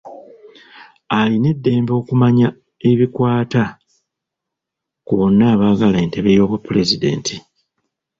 Alina 1.19 1.47
eddembe 1.53 1.91
okumanya 2.01 2.47
ebikwata 2.89 3.63
ku 5.05 5.13
bonna 5.19 5.45
abaagala 5.53 5.97
entebe 6.05 6.29
y’obwapulezidenti. 6.37 7.35